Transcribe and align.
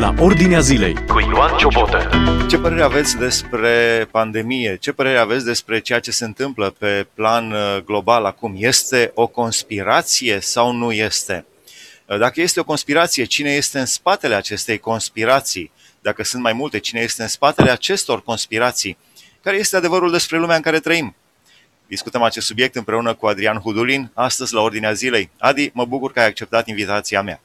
la 0.00 0.14
Ordinea 0.18 0.60
Zilei 0.60 0.94
cu 1.06 1.20
Ioan 1.20 1.56
Ciobotă. 1.56 2.10
Ce 2.48 2.58
părere 2.58 2.82
aveți 2.82 3.16
despre 3.16 4.06
pandemie? 4.10 4.76
Ce 4.76 4.92
părere 4.92 5.18
aveți 5.18 5.44
despre 5.44 5.80
ceea 5.80 6.00
ce 6.00 6.10
se 6.10 6.24
întâmplă 6.24 6.70
pe 6.78 7.06
plan 7.14 7.52
uh, 7.52 7.76
global 7.84 8.24
acum? 8.24 8.54
Este 8.56 9.10
o 9.14 9.26
conspirație 9.26 10.40
sau 10.40 10.72
nu 10.72 10.92
este? 10.92 11.46
Uh, 12.06 12.18
dacă 12.18 12.40
este 12.40 12.60
o 12.60 12.64
conspirație, 12.64 13.24
cine 13.24 13.50
este 13.50 13.78
în 13.78 13.86
spatele 13.86 14.34
acestei 14.34 14.78
conspirații? 14.78 15.72
Dacă 16.00 16.24
sunt 16.24 16.42
mai 16.42 16.52
multe, 16.52 16.78
cine 16.78 17.00
este 17.00 17.22
în 17.22 17.28
spatele 17.28 17.70
acestor 17.70 18.22
conspirații? 18.22 18.96
Care 19.42 19.56
este 19.56 19.76
adevărul 19.76 20.10
despre 20.10 20.38
lumea 20.38 20.56
în 20.56 20.62
care 20.62 20.78
trăim? 20.78 21.14
Discutăm 21.86 22.22
acest 22.22 22.46
subiect 22.46 22.76
împreună 22.76 23.14
cu 23.14 23.26
Adrian 23.26 23.56
Hudulin, 23.58 24.10
astăzi 24.14 24.54
la 24.54 24.60
Ordinea 24.60 24.92
Zilei. 24.92 25.30
Adi, 25.38 25.70
mă 25.74 25.84
bucur 25.84 26.12
că 26.12 26.20
ai 26.20 26.26
acceptat 26.26 26.68
invitația 26.68 27.22
mea. 27.22 27.40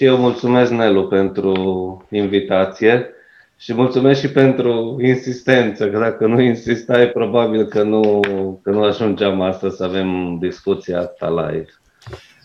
Și 0.00 0.06
eu 0.06 0.16
mulțumesc, 0.16 0.70
Nelu, 0.70 1.06
pentru 1.06 1.52
invitație 2.10 3.06
și 3.58 3.74
mulțumesc 3.74 4.20
și 4.20 4.30
pentru 4.30 4.96
insistență, 5.02 5.88
că 5.88 5.98
dacă 5.98 6.26
nu 6.26 6.40
insistai, 6.40 7.06
probabil 7.06 7.64
că 7.66 7.82
nu, 7.82 8.20
că 8.62 8.70
nu 8.70 8.82
ajungeam 8.82 9.40
astăzi 9.40 9.76
să 9.76 9.84
avem 9.84 10.38
discuția 10.38 10.98
asta 10.98 11.28
live. 11.28 11.66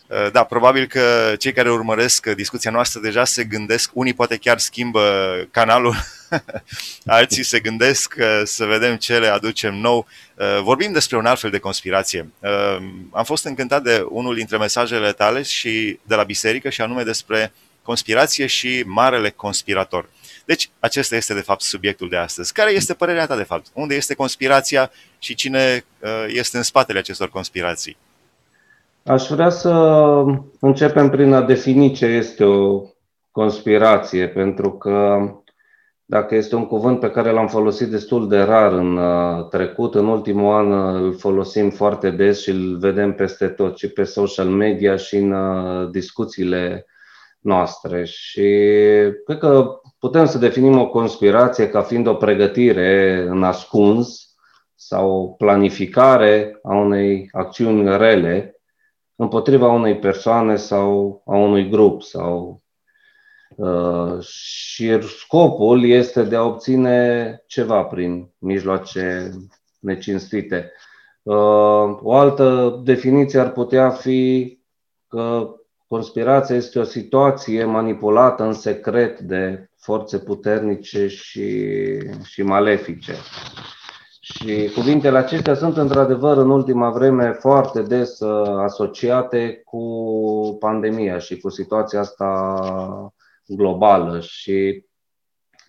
Uh, 0.09 0.31
da, 0.31 0.43
probabil 0.43 0.85
că 0.85 1.33
cei 1.37 1.51
care 1.51 1.71
urmăresc 1.71 2.27
discuția 2.27 2.71
noastră 2.71 2.99
deja 3.03 3.23
se 3.23 3.43
gândesc, 3.43 3.91
unii 3.93 4.13
poate 4.13 4.37
chiar 4.37 4.57
schimbă 4.57 5.01
canalul, 5.51 5.95
alții 7.05 7.43
se 7.43 7.59
gândesc 7.59 8.15
să 8.43 8.65
vedem 8.65 8.95
ce 8.95 9.19
le 9.19 9.27
aducem 9.27 9.73
nou. 9.73 10.07
Uh, 10.35 10.61
vorbim 10.63 10.91
despre 10.91 11.17
un 11.17 11.25
alt 11.25 11.39
fel 11.39 11.49
de 11.49 11.59
conspirație. 11.59 12.29
Uh, 12.39 12.77
am 13.11 13.23
fost 13.23 13.45
încântat 13.45 13.83
de 13.83 14.05
unul 14.09 14.35
dintre 14.35 14.57
mesajele 14.57 15.11
tale 15.11 15.41
și 15.41 15.99
de 16.03 16.15
la 16.15 16.23
biserică 16.23 16.69
și 16.69 16.81
anume 16.81 17.03
despre 17.03 17.53
conspirație 17.83 18.45
și 18.45 18.83
marele 18.85 19.29
conspirator. 19.29 20.09
Deci, 20.45 20.69
acesta 20.79 21.15
este 21.15 21.33
de 21.33 21.41
fapt 21.41 21.61
subiectul 21.61 22.09
de 22.09 22.17
astăzi. 22.17 22.53
Care 22.53 22.71
este 22.71 22.93
părerea 22.93 23.25
ta 23.25 23.35
de 23.35 23.43
fapt? 23.43 23.65
Unde 23.73 23.95
este 23.95 24.13
conspirația 24.13 24.91
și 25.19 25.35
cine 25.35 25.85
este 26.27 26.57
în 26.57 26.63
spatele 26.63 26.99
acestor 26.99 27.29
conspirații? 27.29 27.97
Aș 29.03 29.27
vrea 29.27 29.49
să 29.49 29.69
începem 30.59 31.09
prin 31.09 31.33
a 31.33 31.41
defini 31.41 31.93
ce 31.93 32.05
este 32.05 32.43
o 32.43 32.81
conspirație, 33.31 34.27
pentru 34.27 34.71
că 34.71 35.19
dacă 36.07 36.35
este 36.35 36.55
un 36.55 36.65
cuvânt 36.65 36.99
pe 36.99 37.11
care 37.11 37.31
l-am 37.31 37.47
folosit 37.47 37.89
destul 37.89 38.27
de 38.27 38.41
rar 38.41 38.71
în 38.71 38.97
uh, 38.97 39.47
trecut, 39.47 39.95
în 39.95 40.07
ultimul 40.07 40.53
an 40.53 40.71
uh, 40.71 41.01
îl 41.01 41.17
folosim 41.17 41.69
foarte 41.69 42.09
des 42.09 42.41
și 42.41 42.49
îl 42.49 42.77
vedem 42.77 43.13
peste 43.13 43.47
tot, 43.47 43.77
și 43.77 43.87
pe 43.89 44.03
social 44.03 44.47
media 44.47 44.95
și 44.95 45.15
în 45.15 45.31
uh, 45.31 45.89
discuțiile 45.89 46.85
noastre. 47.39 48.03
Și 48.03 48.41
cred 49.25 49.37
că 49.39 49.79
putem 49.99 50.25
să 50.25 50.37
definim 50.37 50.79
o 50.79 50.89
conspirație 50.89 51.69
ca 51.69 51.81
fiind 51.81 52.07
o 52.07 52.13
pregătire 52.13 53.25
în 53.27 53.43
ascuns 53.43 54.35
sau 54.75 55.11
o 55.11 55.27
planificare 55.27 56.59
a 56.63 56.75
unei 56.75 57.29
acțiuni 57.31 57.97
rele 57.97 58.59
împotriva 59.15 59.67
unei 59.67 59.99
persoane 59.99 60.55
sau 60.55 61.21
a 61.25 61.37
unui 61.37 61.69
grup 61.69 62.01
sau 62.01 62.49
uh, 62.49 62.64
și 64.19 65.01
scopul 65.01 65.85
este 65.85 66.23
de 66.23 66.35
a 66.35 66.43
obține 66.43 67.43
ceva 67.47 67.83
prin 67.83 68.29
mijloace 68.37 69.31
necinstite. 69.79 70.71
Uh, 71.23 71.97
o 72.01 72.13
altă 72.13 72.79
definiție 72.83 73.39
ar 73.39 73.51
putea 73.51 73.89
fi 73.89 74.59
că 75.07 75.49
conspirația 75.87 76.55
este 76.55 76.79
o 76.79 76.83
situație 76.83 77.63
manipulată 77.63 78.43
în 78.43 78.53
secret 78.53 79.19
de 79.19 79.69
forțe 79.77 80.19
puternice 80.19 81.07
și, 81.07 81.67
și 82.23 82.43
malefice. 82.43 83.13
Și 84.19 84.69
cuvintele 84.75 85.17
acestea 85.17 85.53
sunt 85.53 85.77
într-adevăr 85.77 86.37
în 86.37 86.49
ultima 86.49 86.89
vreme 86.89 87.31
foarte 87.31 87.81
des 87.81 88.19
uh, 88.19 88.57
asociate 88.57 89.61
cu 89.65 89.83
pandemia 90.59 91.17
și 91.17 91.37
cu 91.37 91.49
situația 91.49 91.99
asta 91.99 93.13
globală 93.47 94.19
și 94.19 94.85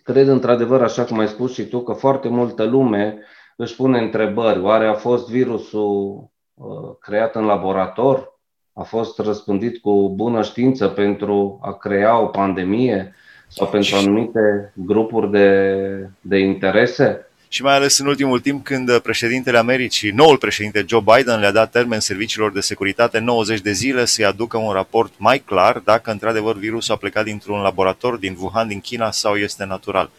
cred 0.03 0.27
într-adevăr, 0.27 0.81
așa 0.81 1.03
cum 1.05 1.19
ai 1.19 1.27
spus 1.27 1.53
și 1.53 1.65
tu, 1.65 1.83
că 1.83 1.93
foarte 1.93 2.27
multă 2.27 2.63
lume 2.63 3.19
își 3.55 3.75
pune 3.75 3.99
întrebări. 3.99 4.59
Oare 4.59 4.87
a 4.87 4.93
fost 4.93 5.29
virusul 5.29 6.29
uh, 6.53 6.95
creat 6.99 7.35
în 7.35 7.45
laborator? 7.45 8.39
A 8.73 8.83
fost 8.83 9.19
răspândit 9.19 9.77
cu 9.77 10.13
bună 10.15 10.41
știință 10.41 10.87
pentru 10.87 11.59
a 11.61 11.73
crea 11.73 12.19
o 12.19 12.25
pandemie 12.25 13.15
sau 13.47 13.67
pentru 13.67 13.95
anumite 13.95 14.73
grupuri 14.75 15.31
de, 15.31 16.09
de 16.21 16.37
interese? 16.37 17.26
Și 17.47 17.63
mai 17.63 17.75
ales 17.75 17.99
în 17.99 18.07
ultimul 18.07 18.39
timp 18.39 18.63
când 18.63 18.97
președintele 18.99 19.57
Americii, 19.57 20.11
noul 20.11 20.37
președinte 20.37 20.85
Joe 20.87 21.03
Biden, 21.15 21.39
le-a 21.39 21.51
dat 21.51 21.71
termen 21.71 21.99
serviciilor 21.99 22.51
de 22.51 22.59
securitate 22.59 23.19
90 23.19 23.59
de 23.59 23.71
zile 23.71 24.05
să-i 24.05 24.25
aducă 24.25 24.57
un 24.57 24.71
raport 24.71 25.13
mai 25.17 25.39
clar 25.39 25.81
dacă 25.85 26.11
într-adevăr 26.11 26.55
virusul 26.57 26.93
a 26.93 26.97
plecat 26.97 27.23
dintr-un 27.23 27.61
laborator 27.61 28.17
din 28.17 28.37
Wuhan, 28.39 28.67
din 28.67 28.79
China 28.79 29.11
sau 29.11 29.35
este 29.35 29.65
natural. 29.65 30.09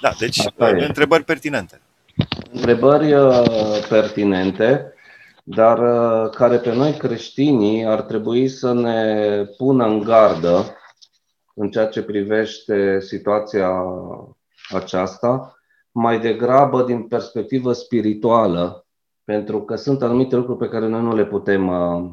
Da, 0.00 0.10
deci 0.18 0.38
întrebări 0.86 1.24
pertinente. 1.24 1.80
Întrebări 2.52 3.12
uh, 3.12 3.86
pertinente, 3.88 4.92
dar 5.44 5.78
uh, 5.78 6.30
care 6.30 6.56
pe 6.56 6.74
noi 6.74 6.92
creștinii 6.92 7.86
ar 7.86 8.00
trebui 8.00 8.48
să 8.48 8.72
ne 8.72 9.44
pună 9.56 9.84
în 9.84 10.00
gardă 10.00 10.76
în 11.54 11.70
ceea 11.70 11.86
ce 11.86 12.02
privește 12.02 13.00
situația 13.00 13.70
aceasta, 14.68 15.58
mai 15.94 16.20
degrabă 16.20 16.82
din 16.82 17.02
perspectivă 17.02 17.72
spirituală, 17.72 18.86
pentru 19.24 19.62
că 19.62 19.76
sunt 19.76 20.02
anumite 20.02 20.36
lucruri 20.36 20.58
pe 20.58 20.68
care 20.68 20.86
noi 20.86 21.00
nu 21.00 21.14
le 21.14 21.26
putem 21.26 21.68
uh, 21.68 22.10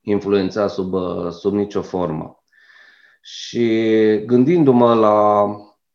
influența 0.00 0.68
sub, 0.68 0.92
uh, 0.92 1.30
sub 1.30 1.54
nicio 1.54 1.82
formă. 1.82 2.42
Și 3.20 3.68
gândindu-mă 4.26 4.94
la 4.94 5.46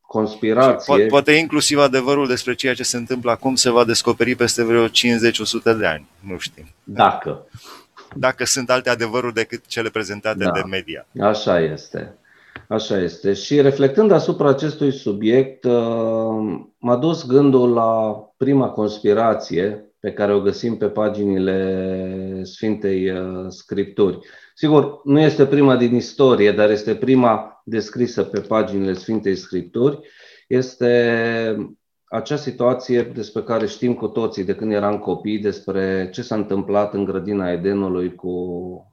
conspirație. 0.01 0.85
Poate, 0.85 1.05
poate 1.05 1.31
inclusiv 1.31 1.79
adevărul 1.79 2.27
despre 2.27 2.53
ceea 2.53 2.73
ce 2.73 2.83
se 2.83 2.97
întâmplă 2.97 3.31
acum 3.31 3.55
se 3.55 3.69
va 3.69 3.83
descoperi 3.83 4.35
peste 4.35 4.63
vreo 4.63 4.87
50-100 4.87 4.91
de 5.77 5.85
ani. 5.85 6.07
Nu 6.19 6.37
știm. 6.37 6.65
Dacă. 6.83 7.47
Dacă 8.15 8.45
sunt 8.45 8.69
alte 8.69 8.89
adevăruri 8.89 9.33
decât 9.33 9.65
cele 9.65 9.89
prezentate 9.89 10.43
da. 10.43 10.51
de 10.51 10.61
media. 10.69 11.07
Așa 11.21 11.59
este. 11.59 12.15
Așa 12.71 12.97
este. 12.97 13.33
Și 13.33 13.61
reflectând 13.61 14.11
asupra 14.11 14.49
acestui 14.49 14.91
subiect, 14.91 15.63
uh, 15.63 16.59
m-a 16.77 16.95
dus 16.95 17.25
gândul 17.25 17.73
la 17.73 18.19
prima 18.37 18.69
conspirație 18.69 19.93
pe 19.99 20.13
care 20.13 20.33
o 20.33 20.41
găsim 20.41 20.77
pe 20.77 20.87
paginile 20.87 22.43
Sfintei 22.43 23.09
uh, 23.09 23.45
Scripturi. 23.47 24.19
Sigur, 24.55 25.01
nu 25.03 25.19
este 25.19 25.45
prima 25.45 25.75
din 25.75 25.95
istorie, 25.95 26.51
dar 26.51 26.69
este 26.69 26.95
prima 26.95 27.61
descrisă 27.65 28.23
pe 28.23 28.39
paginile 28.39 28.93
Sfintei 28.93 29.35
Scripturi. 29.35 29.99
Este 30.47 31.73
acea 32.05 32.35
situație 32.35 33.01
despre 33.01 33.41
care 33.41 33.67
știm 33.67 33.93
cu 33.93 34.07
toții 34.07 34.43
de 34.43 34.55
când 34.55 34.71
eram 34.71 34.99
copii, 34.99 35.39
despre 35.39 36.09
ce 36.13 36.21
s-a 36.21 36.35
întâmplat 36.35 36.93
în 36.93 37.03
grădina 37.03 37.51
Edenului 37.51 38.15
cu 38.15 38.31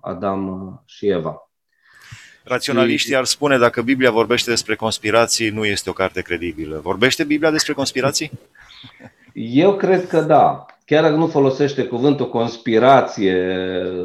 Adam 0.01 0.83
și 0.87 1.09
Eva. 1.09 1.48
Raționaliștii 2.49 3.17
ar 3.17 3.25
spune 3.25 3.59
dacă 3.59 3.83
Biblia 3.83 4.11
vorbește 4.11 4.51
despre 4.51 4.75
conspirații, 4.75 5.51
nu 5.51 5.65
este 5.65 5.91
o 5.91 5.93
carte 5.93 6.21
credibilă. 6.21 6.81
Vorbește 6.83 7.25
Biblia 7.25 7.51
despre 7.51 7.73
conspirații? 7.73 8.31
Eu 9.33 9.77
cred 9.77 10.07
că 10.07 10.21
da. 10.21 10.67
Chiar 10.85 11.03
dacă 11.03 11.15
nu 11.15 11.27
folosește 11.27 11.85
cuvântul 11.85 12.29
conspirație 12.29 13.41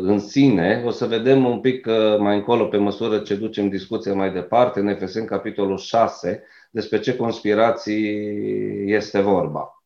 în 0.01 0.19
sine, 0.19 0.83
o 0.85 0.91
să 0.91 1.05
vedem 1.05 1.45
un 1.45 1.59
pic 1.59 1.85
uh, 1.85 2.17
mai 2.19 2.35
încolo, 2.35 2.65
pe 2.65 2.77
măsură 2.77 3.17
ce 3.17 3.35
ducem 3.35 3.69
discuția 3.69 4.13
mai 4.13 4.31
departe, 4.31 4.79
în 4.79 4.87
Efeseni, 4.87 5.27
capitolul 5.27 5.77
6, 5.77 6.43
despre 6.71 6.99
ce 6.99 7.15
conspirații 7.15 8.93
este 8.93 9.19
vorba. 9.19 9.82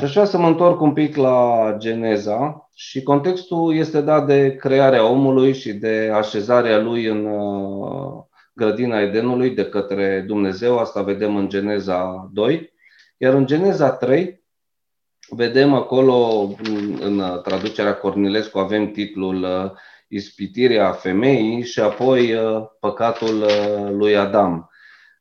Și 0.00 0.06
aș 0.06 0.12
vrea 0.12 0.24
să 0.24 0.38
mă 0.38 0.46
întorc 0.46 0.80
un 0.80 0.92
pic 0.92 1.16
la 1.16 1.74
Geneza 1.78 2.68
și 2.74 3.02
contextul 3.02 3.74
este 3.74 4.00
dat 4.00 4.26
de 4.26 4.56
crearea 4.56 5.06
omului 5.06 5.54
și 5.54 5.72
de 5.72 6.10
așezarea 6.14 6.78
lui 6.78 7.06
în 7.06 7.24
uh, 7.24 8.22
grădina 8.54 9.00
Edenului 9.00 9.50
de 9.50 9.64
către 9.64 10.24
Dumnezeu. 10.26 10.78
Asta 10.78 11.02
vedem 11.02 11.36
în 11.36 11.48
Geneza 11.48 12.30
2. 12.32 12.72
Iar 13.16 13.34
în 13.34 13.46
Geneza 13.46 13.90
3 13.90 14.44
vedem 15.28 15.74
acolo, 15.74 16.48
în 17.00 17.40
traducerea 17.42 17.94
Cornilescu, 17.94 18.58
avem 18.58 18.90
titlul 18.90 19.42
uh, 19.42 19.70
Ispitirea 20.08 20.92
femeii 20.92 21.62
și 21.62 21.80
apoi 21.80 22.34
uh, 22.34 22.62
păcatul 22.80 23.46
lui 23.90 24.16
Adam. 24.16 24.70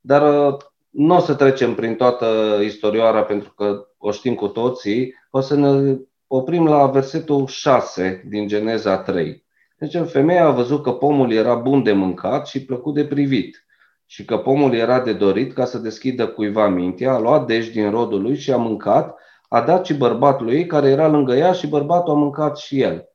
Dar 0.02 0.58
nu 0.90 1.16
o 1.16 1.20
să 1.20 1.34
trecem 1.34 1.76
prin 1.76 1.96
toată 1.96 2.60
istorioara 2.64 3.24
pentru 3.24 3.54
că 3.54 3.88
o 3.98 4.12
știm 4.12 4.36
cu 4.36 4.48
toții, 4.48 5.14
o 5.30 5.40
să 5.40 5.56
ne 5.56 5.98
oprim 6.28 6.68
la 6.68 6.88
versetul 6.88 7.48
6 7.48 8.26
din 8.30 8.48
Geneza 8.48 8.98
3. 8.98 9.48
Deci 9.78 10.10
femeia 10.10 10.46
a 10.46 10.52
văzut 10.52 10.84
că 10.84 10.92
pomul 10.92 11.32
era 11.32 11.56
bun 11.56 11.84
de 11.84 11.92
mâncat 11.92 12.48
și 12.48 12.66
plăcut 12.66 12.94
de 12.94 13.06
privit 13.06 13.64
și 14.06 14.26
că 14.26 14.38
pomul 14.38 14.74
era 14.74 15.00
de 15.00 15.14
dorit 15.14 15.54
ca 15.54 15.66
să 15.66 15.78
deschidă 15.78 16.28
cuiva 16.28 16.68
mintea, 16.68 17.14
a 17.14 17.20
luat 17.20 17.46
deci 17.46 17.68
din 17.68 17.90
rodul 17.90 18.22
lui 18.22 18.38
și 18.38 18.52
a 18.52 18.58
mâncat, 18.58 19.18
a 19.48 19.62
dat 19.62 19.86
și 19.86 19.94
bărbatul 19.94 20.54
ei 20.54 20.66
care 20.66 20.90
era 20.90 21.08
lângă 21.08 21.36
ea 21.36 21.52
și 21.52 21.68
bărbatul 21.68 22.14
a 22.14 22.18
mâncat 22.18 22.58
și 22.58 22.82
el. 22.82 23.10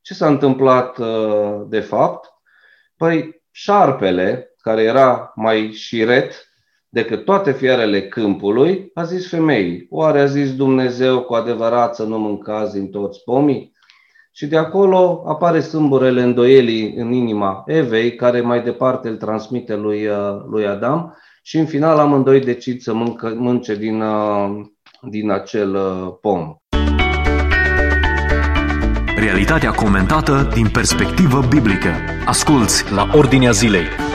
Ce 0.00 0.14
s-a 0.14 0.26
întâmplat 0.26 0.98
uh, 0.98 1.62
de 1.68 1.80
fapt? 1.80 2.28
Păi 2.96 3.42
șarpele, 3.50 4.54
care 4.60 4.82
era 4.82 5.32
mai 5.34 5.72
șiret 5.72 6.47
decât 6.88 7.24
toate 7.24 7.52
fiarele 7.52 8.02
câmpului, 8.02 8.90
a 8.94 9.02
zis 9.02 9.28
femeii, 9.28 9.86
oare 9.90 10.20
a 10.20 10.26
zis 10.26 10.56
Dumnezeu 10.56 11.20
cu 11.20 11.34
adevărat 11.34 11.94
să 11.94 12.04
nu 12.04 12.18
mâncați 12.18 12.72
din 12.72 12.90
toți 12.90 13.22
pomii? 13.24 13.76
Și 14.32 14.46
de 14.46 14.56
acolo 14.56 15.22
apare 15.26 15.60
sâmburele 15.60 16.22
îndoielii 16.22 16.94
în 16.96 17.12
inima 17.12 17.62
Evei, 17.66 18.14
care 18.14 18.40
mai 18.40 18.62
departe 18.62 19.08
îl 19.08 19.16
transmite 19.16 19.76
lui, 19.76 20.06
uh, 20.06 20.16
lui 20.50 20.66
Adam 20.66 21.16
și 21.42 21.58
în 21.58 21.66
final 21.66 21.98
amândoi 21.98 22.40
decid 22.40 22.80
să 22.80 22.94
mâncă, 22.94 23.34
mânce 23.36 23.74
din, 23.74 24.00
uh, 24.00 24.48
din 25.10 25.30
acel 25.30 25.74
uh, 25.74 26.14
pom. 26.20 26.56
Realitatea 29.16 29.70
comentată 29.70 30.48
din 30.54 30.68
perspectivă 30.72 31.40
biblică. 31.48 31.90
Asculți 32.26 32.92
la 32.92 33.10
Ordinea 33.14 33.50
Zilei. 33.50 34.07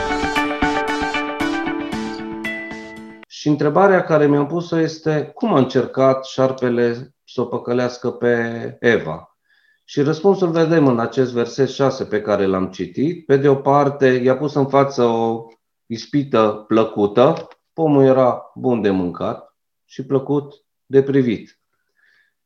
Și 3.44 3.50
întrebarea 3.50 4.04
care 4.04 4.28
mi-am 4.28 4.48
pus-o 4.48 4.80
este 4.80 5.31
cum 5.34 5.54
a 5.54 5.57
încercat 5.57 6.25
șarpele 6.25 7.16
să 7.24 7.42
o 7.42 7.45
păcălească 7.45 8.12
pe 8.12 8.78
Eva? 8.80 9.38
Și 9.84 10.01
răspunsul 10.01 10.51
vedem 10.51 10.88
în 10.88 11.00
acest 11.00 11.34
verset 11.34 11.69
6 11.69 12.06
pe 12.06 12.22
care 12.22 12.45
l-am 12.45 12.69
citit. 12.69 13.25
Pe 13.25 13.38
de 13.38 13.48
o 13.48 13.56
parte, 13.56 14.07
i-a 14.07 14.38
pus 14.38 14.54
în 14.54 14.68
față 14.68 15.04
o 15.04 15.45
ispită 15.86 16.63
plăcută, 16.68 17.48
pomul 17.74 18.04
era 18.04 18.51
bun 18.56 18.81
de 18.81 18.90
mâncat 18.90 19.57
și 19.86 20.06
plăcut 20.06 20.54
de 20.86 21.04
privit. 21.04 21.60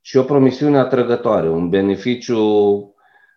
Și 0.02 0.18
o 0.18 0.24
promisiune 0.24 0.78
atrăgătoare, 0.78 1.50
un 1.50 1.70
beneficiu 1.70 2.42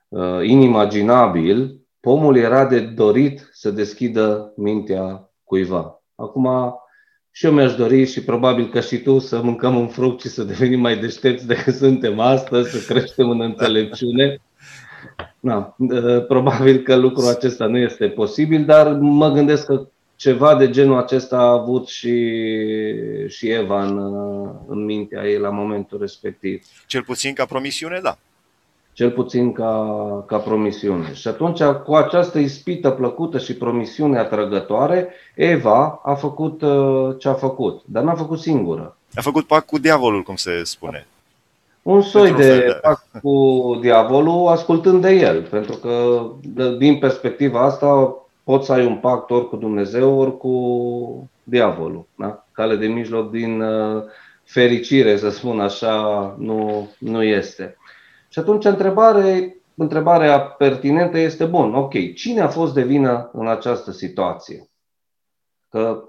uh, 0.08 0.40
inimaginabil, 0.42 1.80
pomul 2.00 2.36
era 2.36 2.66
de 2.66 2.80
dorit 2.80 3.48
să 3.52 3.70
deschidă 3.70 4.52
mintea 4.56 5.30
cuiva. 5.44 6.02
Acum, 6.14 6.48
și 7.40 7.46
eu 7.46 7.52
mi-aș 7.52 7.74
dori 7.74 8.06
și 8.06 8.22
probabil 8.22 8.70
că 8.70 8.80
și 8.80 8.98
tu 8.98 9.18
să 9.18 9.42
mâncăm 9.42 9.76
un 9.76 9.88
fruct 9.88 10.20
și 10.20 10.28
să 10.28 10.42
devenim 10.42 10.80
mai 10.80 10.96
deștepți 10.96 11.46
decât 11.46 11.74
suntem 11.74 12.18
astăzi, 12.18 12.70
să 12.70 12.92
creștem 12.92 13.30
în 13.30 13.40
înțelepciune. 13.40 14.40
Na, 15.40 15.76
probabil 16.28 16.78
că 16.78 16.96
lucrul 16.96 17.28
acesta 17.28 17.66
nu 17.66 17.78
este 17.78 18.08
posibil, 18.08 18.64
dar 18.64 18.92
mă 18.92 19.30
gândesc 19.30 19.66
că 19.66 19.86
ceva 20.16 20.56
de 20.56 20.70
genul 20.70 20.98
acesta 20.98 21.36
a 21.36 21.52
avut 21.52 21.88
și, 21.88 22.34
și 23.26 23.48
Eva 23.48 23.84
în, 23.84 23.98
în 24.68 24.84
mintea 24.84 25.28
ei 25.28 25.38
la 25.38 25.50
momentul 25.50 25.98
respectiv. 26.00 26.64
Cel 26.86 27.02
puțin 27.02 27.32
ca 27.32 27.44
promisiune, 27.44 28.00
da 28.02 28.18
cel 28.92 29.10
puțin 29.10 29.52
ca, 29.52 30.24
ca 30.26 30.36
promisiune. 30.36 31.14
Și 31.14 31.28
atunci, 31.28 31.62
cu 31.62 31.94
această 31.94 32.38
ispită 32.38 32.90
plăcută 32.90 33.38
și 33.38 33.56
promisiune 33.56 34.18
atrăgătoare, 34.18 35.08
Eva 35.34 36.00
a 36.04 36.14
făcut 36.14 36.62
uh, 36.62 37.14
ce 37.18 37.28
a 37.28 37.34
făcut, 37.34 37.82
dar 37.84 38.02
n-a 38.02 38.14
făcut 38.14 38.38
singură. 38.38 38.96
A 39.14 39.20
făcut 39.20 39.46
pact 39.46 39.66
cu 39.66 39.78
diavolul, 39.78 40.22
cum 40.22 40.34
se 40.34 40.64
spune. 40.64 41.06
Un 41.82 42.02
soi 42.02 42.32
de 42.32 42.66
da. 42.66 42.72
pact 42.88 43.06
cu 43.22 43.78
diavolul, 43.80 44.46
ascultând 44.46 45.02
de 45.02 45.10
el, 45.10 45.42
pentru 45.42 45.76
că, 45.76 46.22
din 46.78 46.98
perspectiva 46.98 47.60
asta, 47.60 48.14
poți 48.44 48.66
să 48.66 48.72
ai 48.72 48.86
un 48.86 48.96
pact 48.96 49.30
ori 49.30 49.48
cu 49.48 49.56
Dumnezeu, 49.56 50.18
ori 50.18 50.36
cu 50.36 51.28
diavolul. 51.42 52.06
Da? 52.14 52.44
Cale 52.52 52.76
de 52.76 52.86
mijloc 52.86 53.30
din 53.30 53.60
uh, 53.60 54.02
fericire, 54.44 55.16
să 55.16 55.30
spun 55.30 55.60
așa, 55.60 56.34
nu, 56.38 56.88
nu 56.98 57.22
este. 57.22 57.76
Și 58.32 58.38
atunci 58.38 58.64
întrebare, 58.64 59.56
întrebarea 59.74 60.40
pertinentă 60.40 61.18
este, 61.18 61.44
bun, 61.44 61.74
ok, 61.74 62.14
cine 62.14 62.40
a 62.40 62.48
fost 62.48 62.74
de 62.74 62.82
vină 62.82 63.30
în 63.32 63.48
această 63.48 63.90
situație? 63.90 64.70
Că 65.68 66.04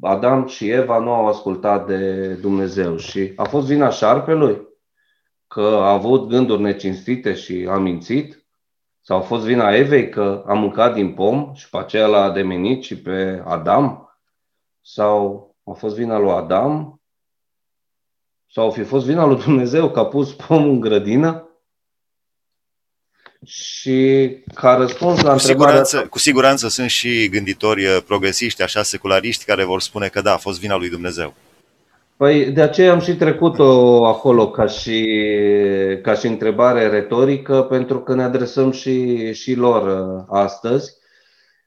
Adam 0.00 0.46
și 0.46 0.70
Eva 0.70 0.98
nu 0.98 1.12
au 1.12 1.26
ascultat 1.26 1.86
de 1.86 2.32
Dumnezeu 2.34 2.96
și 2.96 3.32
a 3.36 3.44
fost 3.44 3.66
vina 3.66 3.88
șarpelui? 3.88 4.68
Că 5.46 5.60
a 5.60 5.92
avut 5.92 6.28
gânduri 6.28 6.62
necinstite 6.62 7.34
și 7.34 7.66
a 7.70 7.78
mințit? 7.78 8.46
Sau 9.00 9.16
a 9.16 9.20
fost 9.20 9.44
vina 9.44 9.74
Evei 9.74 10.08
că 10.08 10.42
a 10.46 10.52
mâncat 10.52 10.94
din 10.94 11.14
pom 11.14 11.54
și 11.54 11.70
pe 11.70 11.76
aceea 11.76 12.06
l-a 12.06 12.22
ademenit 12.22 12.82
și 12.82 13.00
pe 13.00 13.42
Adam? 13.46 14.18
Sau 14.80 15.54
a 15.64 15.72
fost 15.72 15.96
vina 15.96 16.18
lui 16.18 16.30
Adam? 16.30 17.00
Sau 18.46 18.66
a 18.66 18.70
fi 18.70 18.82
fost 18.82 19.06
vina 19.06 19.24
lui 19.24 19.42
Dumnezeu 19.42 19.90
că 19.90 19.98
a 19.98 20.06
pus 20.06 20.34
pomul 20.34 20.70
în 20.70 20.80
grădină? 20.80 21.45
Și 23.46 24.28
ca 24.54 24.74
răspuns 24.74 25.22
la 25.22 25.28
cu 25.28 25.36
întrebarea... 25.38 25.84
Siguranță, 25.84 26.08
cu 26.10 26.18
siguranță 26.18 26.68
sunt 26.68 26.90
și 26.90 27.28
gânditori 27.28 27.84
uh, 27.84 27.98
progresiști, 28.06 28.62
așa 28.62 28.82
seculariști, 28.82 29.44
care 29.44 29.64
vor 29.64 29.80
spune 29.80 30.08
că 30.08 30.20
da, 30.20 30.32
a 30.32 30.36
fost 30.36 30.60
vina 30.60 30.76
lui 30.76 30.88
Dumnezeu. 30.88 31.34
Păi 32.16 32.50
de 32.50 32.62
aceea 32.62 32.92
am 32.92 33.00
și 33.00 33.16
trecut-o 33.16 34.06
acolo 34.06 34.50
ca 34.50 34.66
și, 34.66 35.08
ca 36.02 36.14
și 36.14 36.26
întrebare 36.26 36.88
retorică, 36.88 37.62
pentru 37.62 38.00
că 38.00 38.14
ne 38.14 38.22
adresăm 38.22 38.70
și, 38.70 39.32
și 39.32 39.54
lor 39.54 40.16
uh, 40.16 40.24
astăzi. 40.28 40.92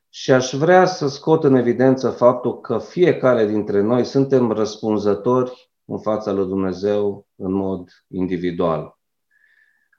Și 0.10 0.32
aș 0.32 0.54
vrea 0.54 0.86
să 0.86 1.08
scot 1.08 1.44
în 1.44 1.56
evidență 1.56 2.10
faptul 2.10 2.60
că 2.60 2.78
fiecare 2.90 3.46
dintre 3.46 3.82
noi 3.82 4.06
suntem 4.06 4.52
răspunzători 4.52 5.72
în 5.86 6.00
fața 6.00 6.32
lui 6.32 6.48
Dumnezeu 6.48 7.28
în 7.36 7.54
mod 7.54 7.90
individual. 8.08 8.99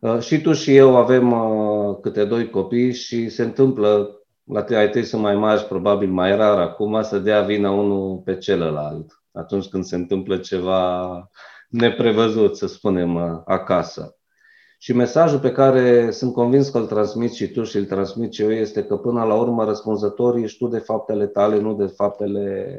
Uh, 0.00 0.18
și 0.20 0.40
tu 0.40 0.52
și 0.52 0.76
eu 0.76 0.96
avem 0.96 1.32
uh, 1.32 1.96
câte 2.00 2.24
doi 2.24 2.50
copii 2.50 2.92
și 2.92 3.28
se 3.28 3.42
întâmplă, 3.42 4.20
la 4.44 4.64
ai 4.68 4.90
tăi 4.90 5.04
sunt 5.04 5.22
mai 5.22 5.34
mari, 5.34 5.64
probabil 5.64 6.10
mai 6.10 6.36
rar 6.36 6.58
acum, 6.58 7.02
să 7.02 7.18
dea 7.18 7.42
vina 7.42 7.70
unul 7.70 8.16
pe 8.16 8.36
celălalt 8.36 9.20
atunci 9.32 9.68
când 9.68 9.84
se 9.84 9.96
întâmplă 9.96 10.36
ceva 10.36 11.30
neprevăzut, 11.68 12.56
să 12.56 12.66
spunem, 12.66 13.14
uh, 13.14 13.40
acasă. 13.44 14.16
Și 14.78 14.92
mesajul 14.92 15.38
pe 15.38 15.52
care 15.52 16.10
sunt 16.10 16.32
convins 16.32 16.68
că 16.68 16.78
îl 16.78 16.86
transmit 16.86 17.32
și 17.32 17.48
tu 17.48 17.62
și 17.62 17.76
îl 17.76 17.84
transmit 17.84 18.32
și 18.32 18.42
eu 18.42 18.52
este 18.52 18.84
că 18.84 18.96
până 18.96 19.24
la 19.24 19.34
urmă 19.34 19.64
răspunzător 19.64 20.36
ești 20.36 20.58
tu 20.58 20.66
de 20.66 20.78
faptele 20.78 21.26
tale, 21.26 21.58
nu 21.58 21.74
de 21.74 21.86
faptele 21.86 22.78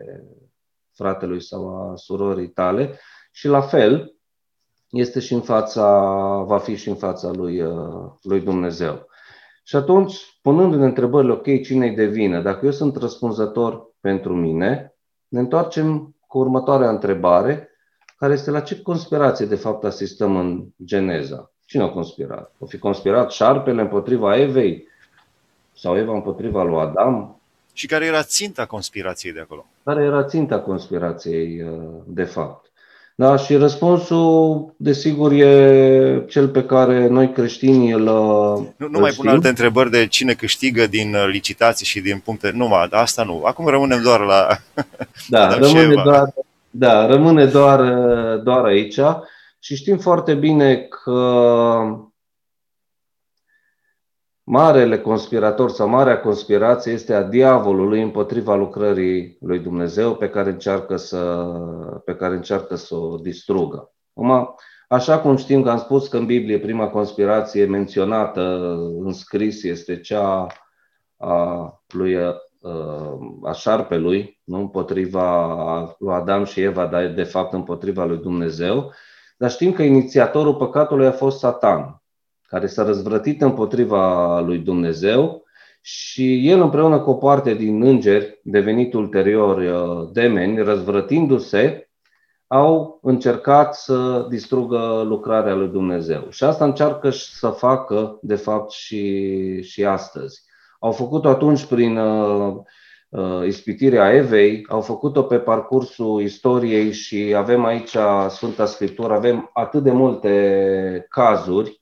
fratelui 0.94 1.42
sau 1.42 1.68
a 1.68 1.96
surorii 1.96 2.50
tale. 2.50 3.00
Și 3.32 3.48
la 3.48 3.62
fel, 3.62 4.16
este 4.92 5.20
și 5.20 5.34
în 5.34 5.42
fața, 5.42 5.88
va 6.48 6.58
fi 6.58 6.76
și 6.76 6.90
în 6.90 6.96
fața 6.96 7.32
lui, 7.32 7.62
uh, 7.62 8.12
lui 8.22 8.42
Dumnezeu. 8.42 9.08
Și 9.64 9.76
atunci, 9.76 10.16
punându-ne 10.42 10.86
întrebările, 10.86 11.32
ok, 11.32 11.62
cine 11.62 11.88
îi 11.88 11.96
devină? 11.96 12.42
Dacă 12.42 12.66
eu 12.66 12.72
sunt 12.72 12.96
răspunzător 12.96 13.90
pentru 14.00 14.36
mine, 14.36 14.96
ne 15.28 15.40
întoarcem 15.40 16.16
cu 16.28 16.38
următoarea 16.38 16.90
întrebare, 16.90 17.70
care 18.18 18.34
este 18.34 18.52
la 18.52 18.60
ce 18.60 18.82
conspirație 18.82 19.46
de 19.46 19.56
fapt 19.56 19.84
asistăm 19.84 20.36
în 20.36 20.66
Geneza? 20.86 21.52
Cine 21.66 21.84
a 21.84 21.90
conspirat? 21.90 22.56
O 22.60 22.66
fi 22.66 22.78
conspirat 22.78 23.32
șarpele 23.32 23.82
împotriva 23.82 24.38
Evei? 24.38 24.88
Sau 25.74 25.98
Eva 25.98 26.14
împotriva 26.14 26.64
lui 26.64 26.80
Adam? 26.80 27.42
Și 27.74 27.88
care 27.88 28.06
era 28.06 28.24
ținta 28.24 28.66
conspirației 28.66 29.34
de 29.34 29.40
acolo? 29.40 29.66
Care 29.84 30.04
era 30.04 30.24
ținta 30.24 30.60
conspirației 30.60 31.62
uh, 31.62 32.02
de 32.06 32.24
fapt? 32.24 32.71
Da, 33.22 33.38
și 33.38 33.56
răspunsul, 33.56 34.74
desigur, 34.78 35.32
e 35.32 36.26
cel 36.30 36.48
pe 36.48 36.64
care 36.64 37.08
noi 37.08 37.32
creștinii 37.32 37.92
îl 37.92 38.04
Nu, 38.78 38.88
nu 38.90 39.00
mai 39.00 39.12
pun 39.18 39.28
alte 39.28 39.48
întrebări 39.48 39.92
de 39.92 40.08
cine 40.08 40.34
câștigă 40.34 40.88
din 40.88 41.14
uh, 41.14 41.28
licitații 41.32 41.86
și 41.86 42.00
din 42.00 42.22
puncte. 42.26 42.52
Nu, 42.56 42.74
asta 42.90 43.24
nu. 43.24 43.42
Acum 43.46 43.66
rămânem 43.66 44.02
doar 44.02 44.20
la. 44.20 44.48
Da, 45.28 45.48
rămâne 45.58 46.02
doar, 46.04 46.34
da, 46.70 47.06
rămâne 47.06 47.46
doar, 47.46 47.80
uh, 47.80 48.44
doar 48.44 48.64
aici. 48.64 49.00
Și 49.60 49.76
știm 49.76 49.98
foarte 49.98 50.34
bine 50.34 50.76
că 50.76 51.12
marele 54.52 55.00
conspirator 55.00 55.70
sau 55.70 55.88
marea 55.88 56.20
conspirație 56.20 56.92
este 56.92 57.14
a 57.14 57.24
diavolului 57.24 58.02
împotriva 58.02 58.56
lucrării 58.56 59.38
lui 59.42 59.60
Dumnezeu 59.60 60.16
pe 60.16 60.30
care 60.30 60.50
încearcă 60.50 60.96
să, 60.96 61.52
pe 62.06 62.16
care 62.16 62.36
încearcă 62.36 62.76
să 62.76 62.96
o 62.96 63.16
distrugă. 63.16 63.92
Acum, 64.14 64.56
așa 64.88 65.20
cum 65.20 65.36
știm 65.36 65.64
că 65.64 65.70
am 65.70 65.78
spus 65.78 66.08
că 66.08 66.18
în 66.18 66.26
Biblie 66.26 66.60
prima 66.60 66.88
conspirație 66.88 67.66
menționată 67.66 68.42
în 69.00 69.14
scris 69.14 69.64
este 69.64 70.00
cea 70.00 70.48
a 71.18 71.74
lui 71.88 72.18
a 73.44 73.52
șarpelui, 73.52 74.42
nu? 74.44 74.58
Împotriva 74.58 75.96
lui 75.98 76.14
Adam 76.14 76.44
și 76.44 76.62
Eva, 76.62 76.86
dar 76.86 77.08
de 77.08 77.24
fapt 77.24 77.54
împotriva 77.54 78.06
lui 78.06 78.18
Dumnezeu, 78.18 78.92
dar 79.38 79.52
știm 79.52 79.72
că 79.72 79.84
inițiatorul 79.84 80.56
păcatului 80.56 81.06
a 81.06 81.12
fost 81.12 81.38
Satan 81.38 82.01
care 82.52 82.68
s-a 82.68 82.84
răzvrătit 82.84 83.42
împotriva 83.42 84.40
lui 84.40 84.58
Dumnezeu 84.58 85.44
și 85.82 86.50
el 86.50 86.62
împreună 86.62 87.00
cu 87.00 87.10
o 87.10 87.14
parte 87.14 87.54
din 87.54 87.84
îngeri, 87.84 88.40
devenit 88.44 88.94
ulterior 88.94 89.58
uh, 89.58 90.10
demeni, 90.14 90.64
răzvrătindu-se, 90.64 91.90
au 92.48 93.00
încercat 93.02 93.76
să 93.76 94.26
distrugă 94.30 95.04
lucrarea 95.08 95.54
lui 95.54 95.68
Dumnezeu. 95.68 96.28
Și 96.30 96.44
asta 96.44 96.66
încearcă 96.66 97.10
să 97.10 97.48
facă, 97.48 98.20
de 98.22 98.36
fapt, 98.36 98.72
și, 98.72 99.62
și 99.62 99.86
astăzi. 99.86 100.42
Au 100.80 100.92
făcut-o 100.92 101.30
atunci 101.30 101.66
prin 101.66 101.98
uh, 101.98 102.56
uh, 103.10 103.46
ispitirea 103.46 104.14
Evei, 104.14 104.66
au 104.70 104.82
făcut-o 104.82 105.24
pe 105.24 105.40
parcursul 105.40 106.22
istoriei 106.22 106.92
și 106.92 107.34
avem 107.38 107.66
aici 107.66 107.96
Sfânta 108.30 108.66
Scriptură, 108.66 109.14
avem 109.14 109.50
atât 109.54 109.84
de 109.84 109.92
multe 109.92 111.06
cazuri 111.10 111.70
Uh, 111.70 111.81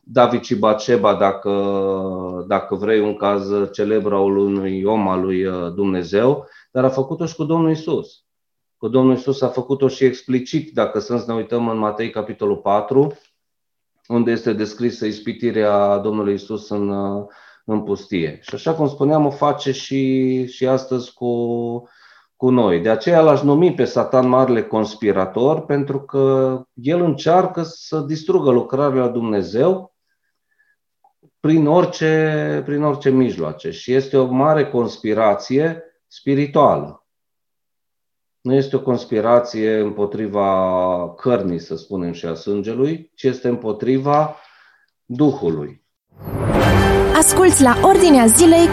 David 0.00 0.42
și 0.42 0.54
Baceba, 0.54 1.14
dacă, 1.14 2.44
dacă 2.48 2.74
vrei, 2.74 3.00
un 3.00 3.16
caz 3.16 3.70
celebru 3.72 4.16
al 4.16 4.36
unui 4.36 4.84
om 4.84 5.08
al 5.08 5.20
lui 5.20 5.44
uh, 5.44 5.72
Dumnezeu, 5.74 6.46
dar 6.70 6.84
a 6.84 6.88
făcut-o 6.88 7.26
și 7.26 7.34
cu 7.34 7.44
Domnul 7.44 7.70
Isus. 7.70 8.24
Cu 8.76 8.88
Domnul 8.88 9.14
Isus 9.14 9.42
a 9.42 9.48
făcut-o 9.48 9.88
și 9.88 10.04
explicit, 10.04 10.72
dacă 10.72 10.98
să 10.98 11.24
ne 11.26 11.34
uităm 11.34 11.68
în 11.68 11.78
Matei, 11.78 12.10
capitolul 12.10 12.56
4, 12.56 13.18
unde 14.08 14.30
este 14.30 14.52
descrisă 14.52 15.06
ispitirea 15.06 15.98
Domnului 15.98 16.34
Isus 16.34 16.68
în, 16.68 16.88
uh, 16.88 17.26
în 17.64 17.82
pustie. 17.82 18.38
Și 18.42 18.54
așa 18.54 18.74
cum 18.74 18.88
spuneam, 18.88 19.26
o 19.26 19.30
face 19.30 19.72
și, 19.72 20.46
și 20.46 20.66
astăzi 20.66 21.14
cu, 21.14 21.88
cu 22.36 22.50
noi. 22.50 22.80
De 22.80 22.90
aceea 22.90 23.20
l-aș 23.20 23.42
numi 23.42 23.74
pe 23.74 23.84
Satan 23.84 24.28
marele 24.28 24.62
conspirator, 24.62 25.64
pentru 25.64 26.00
că 26.00 26.60
el 26.72 27.00
încearcă 27.00 27.62
să 27.62 28.00
distrugă 28.00 28.50
lucrarea 28.50 29.02
lui 29.04 29.12
Dumnezeu 29.12 29.94
prin 31.40 31.66
orice, 31.66 32.62
prin 32.64 32.82
orice 32.82 33.10
mijloace. 33.10 33.70
Și 33.70 33.92
este 33.92 34.16
o 34.16 34.26
mare 34.26 34.68
conspirație 34.68 35.82
spirituală. 36.06 37.06
Nu 38.40 38.54
este 38.54 38.76
o 38.76 38.80
conspirație 38.80 39.78
împotriva 39.78 41.14
cărnii, 41.16 41.58
să 41.58 41.76
spunem, 41.76 42.12
și 42.12 42.26
a 42.26 42.34
sângelui, 42.34 43.10
ci 43.14 43.22
este 43.22 43.48
împotriva 43.48 44.36
Duhului. 45.04 45.84
Asculți 47.16 47.62
la 47.62 47.74
Ordinea 47.82 48.26
Zilei 48.26 48.68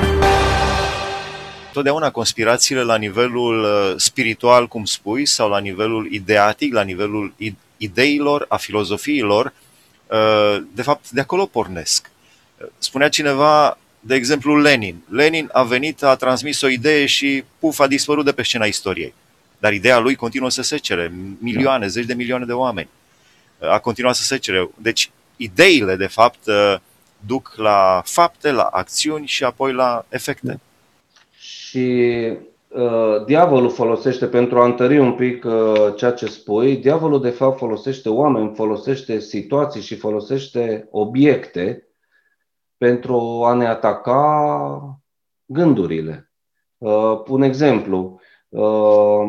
totdeauna 1.72 2.12
conspirațiile 2.12 2.82
la 2.84 2.96
nivelul 2.96 3.64
uh, 3.64 3.94
spiritual, 3.98 4.68
cum 4.68 4.86
spui, 4.86 5.26
sau 5.26 5.50
la 5.50 5.60
nivelul 5.60 6.12
ideatic, 6.12 6.74
la 6.74 6.82
nivelul 6.82 7.34
ideilor, 7.78 8.46
a 8.50 8.58
filozofiilor, 8.58 9.54
uh, 10.08 10.64
de 10.74 10.82
fapt, 10.82 11.10
de 11.10 11.22
acolo 11.22 11.46
pornesc. 11.46 12.12
Spunea 12.78 13.10
cineva, 13.10 13.78
de 14.00 14.16
exemplu, 14.16 14.62
Lenin. 14.62 15.04
Lenin 15.10 15.50
a 15.52 15.64
venit, 15.64 16.04
a 16.04 16.16
transmis 16.16 16.62
o 16.62 16.68
idee 16.68 17.06
și, 17.06 17.44
puf, 17.60 17.80
a 17.80 17.88
dispărut 17.88 18.26
de 18.26 18.32
pe 18.32 18.44
scena 18.44 18.66
istoriei. 18.66 19.14
Dar 19.60 19.74
ideea 19.74 20.00
lui 20.00 20.16
continuă 20.16 20.50
să 20.50 20.62
se 20.62 20.78
cere. 20.78 21.14
Milioane, 21.40 21.88
zeci 21.88 22.06
de 22.06 22.14
milioane 22.14 22.46
de 22.46 22.54
oameni. 22.54 22.90
A 23.60 23.80
continuat 23.80 24.16
să 24.16 24.24
se 24.24 24.38
cere. 24.38 24.70
Deci, 24.76 25.12
ideile, 25.36 25.96
de 25.96 26.08
fapt, 26.08 26.48
uh, 26.48 26.76
duc 27.26 27.54
la 27.56 28.02
fapte, 28.06 28.52
la 28.52 28.64
acțiuni 28.64 29.28
și 29.28 29.44
apoi 29.44 29.74
la 29.74 30.06
efecte 30.10 30.60
și 31.72 32.14
uh, 32.70 33.26
diavolul 33.26 33.70
folosește, 33.70 34.28
pentru 34.28 34.60
a 34.60 34.66
întări 34.66 35.00
un 35.00 35.14
pic 35.14 35.46
uh, 35.46 35.94
ceea 35.96 36.12
ce 36.12 36.26
spui, 36.26 36.78
diavolul 36.78 37.22
de 37.22 37.30
fapt 37.30 37.58
folosește 37.58 38.10
oameni, 38.10 38.56
folosește 38.56 39.20
situații 39.20 39.82
și 39.82 39.96
folosește 39.96 40.88
obiecte 40.92 41.88
pentru 42.78 43.44
a 43.46 43.54
ne 43.54 43.68
ataca 43.68 45.02
gândurile. 45.46 46.32
Uh, 46.78 47.22
un 47.28 47.42
exemplu, 47.42 48.20
uh, 48.50 49.24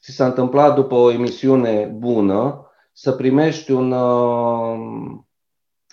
ți 0.00 0.10
s-a 0.10 0.26
întâmplat 0.26 0.74
după 0.74 0.94
o 0.94 1.10
emisiune 1.10 1.94
bună 1.98 2.70
să 2.92 3.12
primești 3.12 3.70
un 3.70 3.92
uh, 3.92 5.18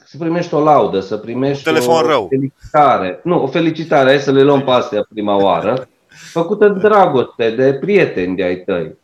să 0.07 0.17
primești 0.17 0.53
o 0.53 0.59
laudă, 0.59 0.99
să 0.99 1.17
primești 1.17 1.63
telefon 1.63 1.95
o 1.95 2.07
rău. 2.07 2.27
felicitare. 2.29 3.19
Nu, 3.23 3.43
o 3.43 3.47
felicitare, 3.47 4.09
hai 4.09 4.19
să 4.19 4.31
le 4.31 4.41
luăm 4.41 4.61
pe 4.61 4.71
astea 4.71 5.05
prima 5.09 5.41
oară, 5.43 5.87
făcută 6.07 6.67
de 6.67 6.79
dragoste, 6.79 7.49
de 7.49 7.73
prieteni 7.73 8.35
de 8.35 8.43
ai 8.43 8.55
tăi 8.55 8.95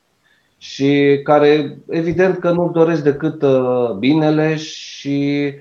și 0.64 1.20
care 1.24 1.78
evident 1.90 2.38
că 2.38 2.52
nu 2.52 2.72
doresc 2.74 3.04
decât 3.04 3.42
uh, 3.42 3.92
binele 4.00 4.56
și 4.56 5.52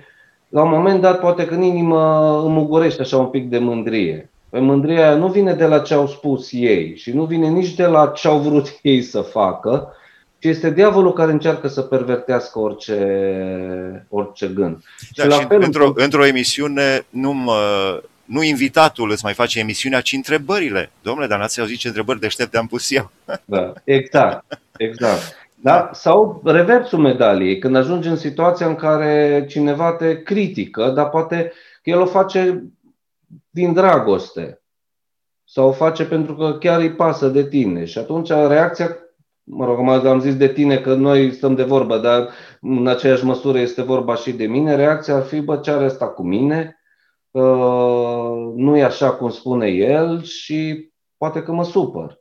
la 0.48 0.62
un 0.62 0.70
moment 0.70 1.00
dat 1.00 1.20
poate 1.20 1.46
că 1.46 1.54
în 1.54 1.62
inimă 1.62 2.00
îmugurește 2.44 3.02
așa 3.02 3.16
un 3.16 3.26
pic 3.26 3.48
de 3.48 3.58
mândrie. 3.58 4.30
Pe 4.48 4.58
mândria 4.58 5.14
nu 5.14 5.26
vine 5.26 5.52
de 5.52 5.66
la 5.66 5.78
ce 5.78 5.94
au 5.94 6.06
spus 6.06 6.48
ei 6.52 6.96
și 6.96 7.12
nu 7.12 7.24
vine 7.24 7.48
nici 7.48 7.74
de 7.74 7.86
la 7.86 8.06
ce 8.06 8.28
au 8.28 8.38
vrut 8.38 8.78
ei 8.82 9.02
să 9.02 9.20
facă, 9.20 9.94
ci 10.42 10.44
este 10.44 10.70
diavolul 10.70 11.12
care 11.12 11.32
încearcă 11.32 11.68
să 11.68 11.82
pervertească 11.82 12.58
orice, 12.58 14.06
orice 14.08 14.46
gând. 14.46 14.84
Da, 15.14 15.22
și, 15.22 15.28
la 15.28 15.34
și 15.34 15.46
fel, 15.46 15.62
într-o, 15.62 15.92
într-o 15.94 16.26
emisiune 16.26 17.06
nu, 17.10 17.32
mă, 17.32 18.00
nu 18.24 18.42
invitatul 18.42 19.10
îți 19.10 19.24
mai 19.24 19.32
face 19.32 19.58
emisiunea, 19.58 20.00
ci 20.00 20.12
întrebările. 20.12 20.90
Domnule, 21.02 21.26
dar 21.26 21.38
n-ați 21.38 21.60
auzit 21.60 21.78
ce 21.78 21.86
întrebări 21.86 22.20
deștepte 22.20 22.58
am 22.58 22.66
pus 22.66 22.90
eu. 22.90 23.10
Da, 23.44 23.72
exact, 23.84 24.60
exact. 24.76 25.36
Da? 25.54 25.90
Sau 25.92 26.42
reversul 26.44 26.98
medaliei, 26.98 27.58
când 27.58 27.76
ajungi 27.76 28.08
în 28.08 28.16
situația 28.16 28.66
în 28.66 28.74
care 28.74 29.46
cineva 29.48 29.92
te 29.92 30.22
critică, 30.22 30.88
dar 30.88 31.08
poate 31.08 31.52
că 31.82 31.90
el 31.90 32.00
o 32.00 32.06
face 32.06 32.64
din 33.50 33.72
dragoste 33.72 34.62
sau 35.44 35.68
o 35.68 35.72
face 35.72 36.04
pentru 36.04 36.34
că 36.34 36.58
chiar 36.58 36.80
îi 36.80 36.94
pasă 36.94 37.28
de 37.28 37.48
tine 37.48 37.84
și 37.84 37.98
atunci 37.98 38.28
reacția 38.28 38.96
mă 39.44 39.64
rog, 39.64 40.06
am 40.06 40.20
zis 40.20 40.36
de 40.36 40.48
tine 40.48 40.78
că 40.78 40.94
noi 40.94 41.32
stăm 41.32 41.54
de 41.54 41.62
vorbă, 41.62 41.98
dar 41.98 42.28
în 42.60 42.86
aceeași 42.86 43.24
măsură 43.24 43.58
este 43.58 43.82
vorba 43.82 44.14
și 44.14 44.32
de 44.32 44.46
mine, 44.46 44.74
reacția 44.74 45.14
ar 45.14 45.22
fi, 45.22 45.40
bă, 45.40 45.56
ce 45.56 45.70
are 45.70 45.84
asta 45.84 46.08
cu 46.08 46.22
mine? 46.22 46.76
Uh, 47.30 48.52
nu 48.56 48.76
e 48.76 48.84
așa 48.84 49.10
cum 49.10 49.30
spune 49.30 49.68
el 49.68 50.22
și 50.22 50.90
poate 51.16 51.42
că 51.42 51.52
mă 51.52 51.64
supăr. 51.64 52.20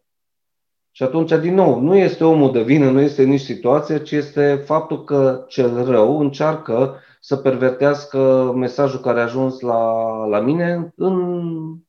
Și 0.92 1.04
atunci, 1.04 1.32
din 1.32 1.54
nou, 1.54 1.80
nu 1.80 1.96
este 1.96 2.24
omul 2.24 2.52
de 2.52 2.62
vină, 2.62 2.90
nu 2.90 3.00
este 3.00 3.24
nici 3.24 3.42
situația, 3.42 4.00
ci 4.00 4.12
este 4.12 4.64
faptul 4.66 5.04
că 5.04 5.46
cel 5.48 5.86
rău 5.86 6.20
încearcă 6.20 7.00
să 7.20 7.36
pervertească 7.36 8.52
mesajul 8.56 9.00
care 9.00 9.20
a 9.20 9.24
ajuns 9.24 9.60
la, 9.60 9.84
la 10.26 10.40
mine 10.40 10.94
în, 10.96 11.16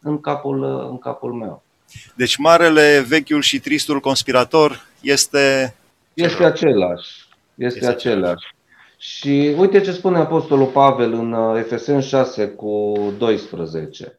în, 0.02 0.20
capul, 0.20 0.64
în 0.90 0.98
capul 0.98 1.32
meu. 1.32 1.62
Deci 2.14 2.36
marele, 2.36 3.04
vechiul 3.08 3.40
și 3.40 3.60
tristul 3.60 4.00
conspirator 4.00 4.86
este... 5.02 5.74
Este 6.14 6.44
același. 6.44 7.28
Este, 7.54 7.78
este 7.78 7.90
același. 7.90 8.54
Și 8.96 9.54
uite 9.58 9.80
ce 9.80 9.92
spune 9.92 10.18
Apostolul 10.18 10.66
Pavel 10.66 11.12
în 11.12 11.32
uh, 11.32 11.58
Efesen 11.58 12.00
6 12.00 12.48
cu 12.48 12.94
12. 13.18 14.18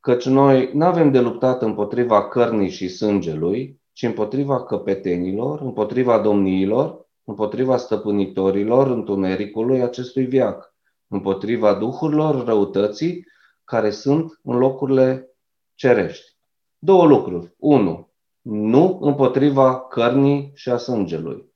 Căci 0.00 0.24
noi 0.24 0.70
nu 0.74 0.84
avem 0.84 1.10
de 1.10 1.20
luptat 1.20 1.62
împotriva 1.62 2.28
cărnii 2.28 2.70
și 2.70 2.88
sângelui, 2.88 3.80
ci 3.92 4.02
împotriva 4.02 4.62
căpetenilor, 4.64 5.60
împotriva 5.60 6.18
domniilor, 6.18 7.06
împotriva 7.24 7.76
stăpânitorilor 7.76 8.86
întunericului 8.86 9.82
acestui 9.82 10.24
viac, 10.24 10.74
împotriva 11.08 11.74
duhurilor 11.74 12.44
răutății 12.44 13.26
care 13.64 13.90
sunt 13.90 14.40
în 14.42 14.58
locurile 14.58 15.28
cerești. 15.74 16.34
Două 16.78 17.06
lucruri. 17.06 17.54
Unu, 17.58 18.09
nu 18.42 18.98
împotriva 19.00 19.80
cărnii 19.80 20.52
și 20.54 20.68
a 20.68 20.76
sângelui. 20.76 21.48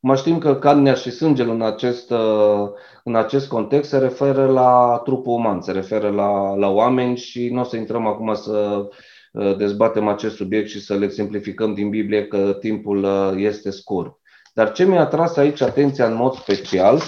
Mă 0.00 0.16
știm 0.16 0.38
că 0.38 0.54
carnea 0.54 0.94
și 0.94 1.10
sângele 1.10 1.50
în 1.50 1.62
acest, 1.62 2.10
uh, 2.10 2.68
în 3.04 3.14
acest 3.14 3.48
context 3.48 3.90
se 3.90 3.98
referă 3.98 4.46
la 4.46 5.00
trupul 5.04 5.32
uman, 5.32 5.60
se 5.60 5.72
referă 5.72 6.10
la, 6.10 6.54
la 6.54 6.68
oameni 6.68 7.16
și 7.16 7.48
nu 7.48 7.60
o 7.60 7.64
să 7.64 7.76
intrăm 7.76 8.06
acum 8.06 8.34
să 8.34 8.88
uh, 9.32 9.56
dezbatem 9.56 10.08
acest 10.08 10.36
subiect 10.36 10.68
și 10.68 10.80
să 10.80 10.94
le 10.94 11.08
simplificăm 11.08 11.74
din 11.74 11.90
Biblie 11.90 12.26
că 12.26 12.56
timpul 12.60 13.04
uh, 13.04 13.32
este 13.36 13.70
scurt. 13.70 14.18
Dar 14.54 14.72
ce 14.72 14.84
mi-a 14.84 15.06
tras 15.06 15.36
aici 15.36 15.60
atenția 15.60 16.06
în 16.06 16.14
mod 16.14 16.34
special 16.34 17.00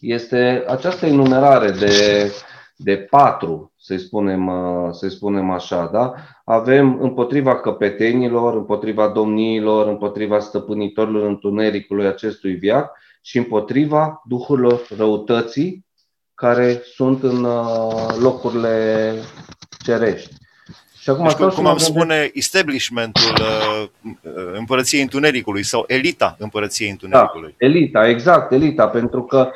este 0.00 0.64
această 0.66 1.06
enumerare 1.06 1.70
de 1.70 1.92
de 2.80 2.96
patru, 2.96 3.72
să-i 3.76 3.98
spunem, 3.98 4.46
uh, 4.46 4.88
să 4.92 5.08
spunem 5.08 5.50
așa, 5.50 5.90
da? 5.92 6.14
avem 6.44 6.98
împotriva 7.00 7.60
căpetenilor, 7.60 8.54
împotriva 8.54 9.08
domniilor, 9.08 9.86
împotriva 9.86 10.38
stăpânitorilor 10.38 11.26
întunericului 11.26 12.06
acestui 12.06 12.54
viac 12.54 12.90
și 13.22 13.38
împotriva 13.38 14.22
duhurilor 14.24 14.86
răutății 14.96 15.86
care 16.34 16.80
sunt 16.94 17.22
în 17.22 17.44
uh, 17.44 18.16
locurile 18.20 19.14
cerești. 19.84 20.34
Și 21.00 21.10
acum, 21.10 21.24
deci, 21.24 21.36
cum, 21.36 21.48
cum 21.48 21.66
am 21.66 21.76
spune, 21.76 22.30
establishmentul 22.34 23.22
uh, 23.40 23.88
împărăției 24.58 25.02
întunericului 25.02 25.62
sau 25.62 25.84
elita 25.86 26.36
împărăției 26.38 26.90
întunericului. 26.90 27.54
Da, 27.58 27.66
elita, 27.66 28.08
exact, 28.08 28.52
elita, 28.52 28.88
pentru 28.88 29.22
că 29.22 29.50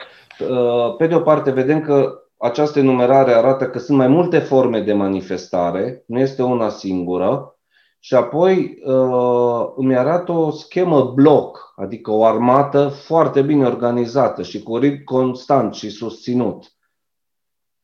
pe 0.99 1.07
de 1.07 1.15
o 1.15 1.21
parte 1.21 1.51
vedem 1.51 1.81
că 1.81 2.22
această 2.43 2.79
enumerare 2.79 3.33
arată 3.33 3.67
că 3.67 3.79
sunt 3.79 3.99
mai 3.99 4.09
multe 4.09 4.39
forme 4.39 4.81
de 4.81 4.93
manifestare, 4.93 6.05
nu 6.07 6.19
este 6.19 6.43
una 6.43 6.69
singură, 6.69 7.57
și 7.99 8.15
apoi 8.15 8.79
uh, 8.85 9.73
îmi 9.77 9.97
arată 9.97 10.33
o 10.33 10.51
schemă 10.51 11.13
bloc, 11.15 11.73
adică 11.77 12.11
o 12.11 12.25
armată 12.25 12.89
foarte 12.89 13.43
bine 13.43 13.67
organizată 13.67 14.43
și 14.43 14.63
cu 14.63 14.77
ritm 14.77 15.05
constant 15.05 15.75
și 15.75 15.91
susținut. 15.91 16.73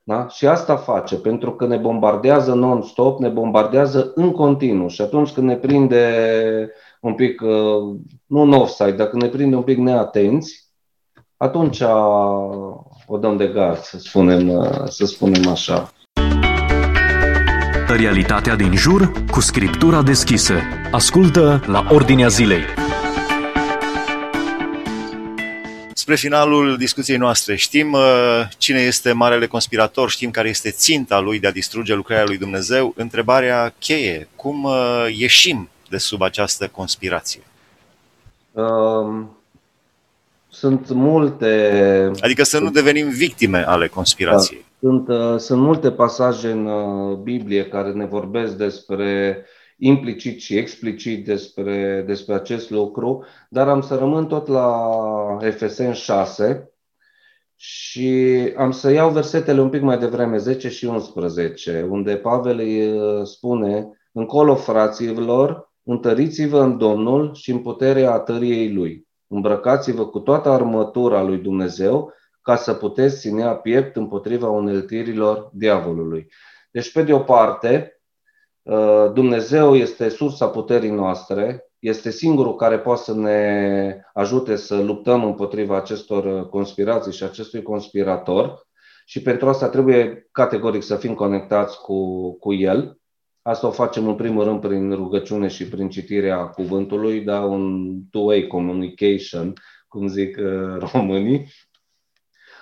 Da? 0.02 0.28
Și 0.28 0.46
asta 0.46 0.76
face, 0.76 1.16
pentru 1.16 1.54
că 1.54 1.66
ne 1.66 1.76
bombardează 1.76 2.54
non-stop, 2.54 3.18
ne 3.18 3.28
bombardează 3.28 4.12
în 4.14 4.32
continuu. 4.32 4.88
Și 4.88 5.02
atunci 5.02 5.32
când 5.32 5.46
ne 5.46 5.56
prinde 5.56 6.72
un 7.00 7.14
pic, 7.14 7.40
uh, 7.40 7.96
nu 8.26 8.40
în 8.40 8.52
offside, 8.52 8.92
dacă 8.92 9.16
ne 9.16 9.28
prinde 9.28 9.56
un 9.56 9.62
pic 9.62 9.78
neatenți, 9.78 10.67
atunci 11.38 11.80
o 13.07 13.18
dăm 13.18 13.37
de 13.37 13.47
gard, 13.47 13.83
să 13.83 13.99
spunem, 13.99 14.49
uh, 14.49 14.88
să 14.88 15.04
spunem 15.07 15.49
așa. 15.49 15.92
Realitatea 17.87 18.57
din 18.57 18.76
jur 18.76 19.12
cu 19.30 19.40
scriptura 19.40 20.02
deschisă. 20.02 20.54
Ascultă 20.90 21.62
la 21.66 21.87
Ordinea 21.90 22.28
Zilei. 22.28 22.62
Spre 25.92 26.14
finalul 26.16 26.76
discuției 26.76 27.16
noastre, 27.16 27.57
știm 27.57 27.92
uh, 27.92 28.00
cine 28.59 28.78
este 28.78 29.12
marele 29.12 29.47
conspirator, 29.47 30.11
știm 30.11 30.30
care 30.30 30.49
este 30.49 30.71
ținta 30.71 31.21
lui 31.21 31.38
de 31.38 31.47
a 31.47 31.52
distruge 31.52 31.95
lucrarea 31.95 32.25
lui 32.25 32.38
Dumnezeu. 32.38 32.92
Întrebarea 32.97 33.75
cheie, 33.78 34.28
cum 34.37 34.64
uh, 34.64 35.07
ieșim 35.16 35.68
de 35.88 35.99
sub 35.99 36.23
această 36.23 36.68
conspirație? 36.68 37.42
Um, 38.52 39.38
sunt 40.58 40.90
multe. 40.90 42.10
Adică 42.20 42.42
să 42.42 42.58
nu 42.58 42.70
devenim 42.70 43.08
victime 43.08 43.64
ale 43.66 43.88
conspirației. 43.88 44.58
Da. 44.58 44.88
Sunt, 44.88 45.08
uh, 45.08 45.38
sunt 45.38 45.60
multe 45.60 45.90
pasaje 45.90 46.50
în 46.50 46.66
uh, 46.66 47.16
Biblie 47.16 47.68
care 47.68 47.92
ne 47.92 48.04
vorbesc 48.04 48.56
despre 48.56 49.44
implicit 49.76 50.40
și 50.40 50.56
explicit 50.56 51.24
despre, 51.24 52.04
despre 52.06 52.34
acest 52.34 52.70
lucru, 52.70 53.24
dar 53.48 53.68
am 53.68 53.80
să 53.80 53.94
rămân 53.94 54.26
tot 54.26 54.46
la 54.46 54.90
Efesen 55.40 55.92
6 55.92 56.72
și 57.56 58.52
am 58.56 58.70
să 58.70 58.90
iau 58.90 59.10
versetele 59.10 59.60
un 59.60 59.68
pic 59.68 59.80
mai 59.80 59.98
devreme, 59.98 60.36
10 60.36 60.68
și 60.68 60.84
11, 60.84 61.86
unde 61.90 62.16
Pavel 62.16 62.58
îi 62.58 62.92
uh, 62.92 63.24
spune, 63.24 63.88
încolo 64.12 64.54
fraților, 64.54 65.72
întăriți-vă 65.82 66.60
în 66.60 66.78
Domnul 66.78 67.34
și 67.34 67.50
în 67.50 67.58
puterea 67.58 68.18
tăriei 68.18 68.72
Lui 68.72 69.07
îmbrăcați-vă 69.28 70.06
cu 70.06 70.18
toată 70.18 70.49
armătura 70.49 71.23
lui 71.23 71.38
Dumnezeu 71.38 72.12
ca 72.42 72.56
să 72.56 72.75
puteți 72.75 73.18
ținea 73.18 73.54
piept 73.54 73.97
împotriva 73.97 74.49
uneltirilor 74.49 75.50
diavolului. 75.52 76.32
Deci, 76.70 76.92
pe 76.92 77.02
de 77.02 77.12
o 77.12 77.18
parte, 77.18 78.00
uh, 78.62 79.11
Dumnezeu 79.12 79.76
este 79.76 80.08
sursa 80.08 80.49
puterii 80.49 80.90
noastre, 80.90 81.68
este 81.78 82.11
singurul 82.11 82.54
care 82.54 82.78
poate 82.78 83.02
să 83.02 83.14
ne 83.14 84.00
ajute 84.14 84.56
să 84.56 84.80
luptăm 84.80 85.25
împotriva 85.25 85.76
acestor 85.76 86.49
conspirații 86.49 87.12
și 87.12 87.23
acestui 87.23 87.62
conspirator 87.62 88.66
și 89.04 89.23
pentru 89.23 89.49
asta 89.49 89.68
trebuie 89.68 90.28
categoric 90.32 90.82
să 90.82 90.97
fim 90.97 91.14
conectați 91.14 91.80
cu, 91.80 92.32
cu 92.38 92.52
el. 92.52 92.98
Asta 93.42 93.66
o 93.66 93.71
facem 93.71 94.09
în 94.09 94.14
primul 94.14 94.45
rând 94.45 94.61
prin 94.61 94.95
rugăciune 94.95 95.49
și 95.49 95.68
prin 95.68 95.88
citirea 95.88 96.47
cuvântului, 96.47 97.21
da, 97.21 97.40
un 97.40 97.95
two-way 98.11 98.47
communication, 98.47 99.52
cum 99.88 100.07
zic 100.07 100.37
uh, 100.37 100.78
românii. 100.92 101.47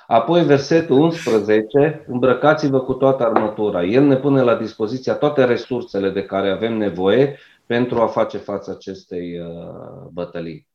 Apoi 0.06 0.45
versetul 0.45 1.00
11, 1.00 2.04
îmbrăcați-vă 2.09 2.80
cu 2.80 2.92
toată 2.92 3.25
armătura. 3.25 3.85
El 3.85 4.04
ne 4.04 4.16
pune 4.16 4.42
la 4.42 4.56
dispoziția 4.56 5.14
toate 5.14 5.45
resursele 5.45 6.11
de 6.11 6.25
care 6.25 6.50
avem 6.50 6.76
nevoie 6.76 7.38
pentru 7.66 8.00
a 8.00 8.06
face 8.06 8.38
față 8.38 8.71
acestei 8.71 9.40
uh, 9.40 10.09
bătălii. 10.12 10.66